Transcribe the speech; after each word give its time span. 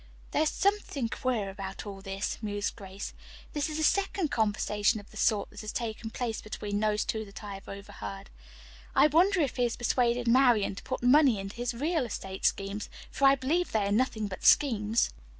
"There 0.31 0.41
is 0.41 0.49
something 0.49 1.09
queer 1.09 1.51
about 1.51 1.85
all 1.85 2.01
this," 2.01 2.39
mused 2.41 2.75
Grace. 2.75 3.13
"This 3.53 3.69
is 3.69 3.77
the 3.77 3.83
second 3.83 4.31
conversation 4.31 4.99
of 4.99 5.11
the 5.11 5.15
sort 5.17 5.51
that 5.51 5.61
has 5.61 5.71
taken 5.71 6.09
place 6.09 6.41
between 6.41 6.79
those 6.79 7.05
two 7.05 7.23
that 7.23 7.43
I 7.43 7.53
have 7.53 7.69
overheard. 7.69 8.31
I 8.95 9.05
wonder 9.05 9.41
if 9.41 9.57
he 9.57 9.61
has 9.65 9.77
persuaded 9.77 10.27
Marian 10.27 10.73
to 10.73 10.81
put 10.81 11.03
money 11.03 11.37
into 11.37 11.55
his 11.57 11.75
real 11.75 12.03
estate 12.03 12.45
schemes, 12.47 12.89
for 13.11 13.27
I 13.27 13.35
believe 13.35 13.71
they 13.73 13.85
are 13.85 13.91
nothing 13.91 14.25
but 14.27 14.43
schemes." 14.43 15.11